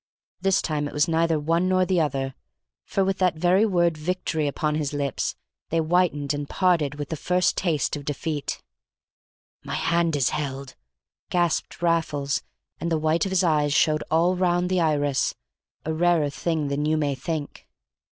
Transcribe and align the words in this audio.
This 0.41 0.63
time 0.63 0.87
it 0.87 0.95
was 0.95 1.07
neither 1.07 1.39
one 1.39 1.69
nor 1.69 1.85
the 1.85 2.01
other, 2.01 2.33
for 2.85 3.05
with 3.05 3.19
that 3.19 3.35
very 3.35 3.67
word 3.67 3.95
"victory" 3.99 4.47
upon 4.47 4.73
his 4.73 4.93
lips, 4.93 5.35
they 5.69 5.77
whitened 5.77 6.33
and 6.33 6.49
parted 6.49 6.95
with 6.95 7.09
the 7.09 7.15
first 7.15 7.55
taste 7.55 7.95
of 7.95 8.03
defeat. 8.03 8.63
"My 9.63 9.75
hand's 9.75 10.29
held!" 10.29 10.73
gasped 11.29 11.83
Raffles, 11.83 12.41
and 12.79 12.91
the 12.91 12.97
white 12.97 13.25
of 13.27 13.31
his 13.31 13.43
eyes 13.43 13.75
showed 13.75 14.03
all 14.09 14.35
round 14.35 14.71
the 14.71 14.81
iris, 14.81 15.35
a 15.85 15.93
rarer 15.93 16.31
thing 16.31 16.69
than 16.69 16.87
you 16.87 16.97
may 16.97 17.13
think. 17.13 17.67